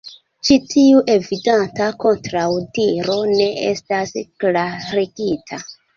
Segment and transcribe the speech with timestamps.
[0.47, 5.63] Ĉi tiu evidenta kontraŭdiro ne estas klarigita.